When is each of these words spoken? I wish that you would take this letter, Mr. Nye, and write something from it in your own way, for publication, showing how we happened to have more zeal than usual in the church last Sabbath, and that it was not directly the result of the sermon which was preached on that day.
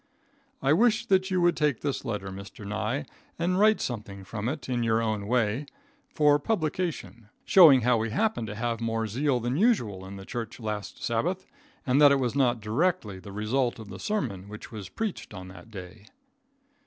I 0.63 0.73
wish 0.73 1.05
that 1.05 1.29
you 1.29 1.41
would 1.41 1.55
take 1.55 1.81
this 1.81 2.03
letter, 2.03 2.29
Mr. 2.29 2.65
Nye, 2.65 3.05
and 3.37 3.59
write 3.59 3.79
something 3.79 4.23
from 4.23 4.49
it 4.49 4.67
in 4.67 4.81
your 4.81 4.99
own 4.99 5.27
way, 5.27 5.67
for 6.15 6.39
publication, 6.39 7.29
showing 7.45 7.81
how 7.81 7.97
we 7.99 8.09
happened 8.09 8.47
to 8.47 8.55
have 8.55 8.81
more 8.81 9.05
zeal 9.05 9.39
than 9.39 9.57
usual 9.57 10.03
in 10.07 10.15
the 10.15 10.25
church 10.25 10.59
last 10.59 11.03
Sabbath, 11.03 11.45
and 11.85 12.01
that 12.01 12.11
it 12.11 12.19
was 12.19 12.33
not 12.33 12.59
directly 12.61 13.19
the 13.19 13.31
result 13.31 13.77
of 13.77 13.89
the 13.89 13.99
sermon 13.99 14.49
which 14.49 14.71
was 14.71 14.89
preached 14.89 15.35
on 15.35 15.49
that 15.49 15.69
day. 15.69 16.07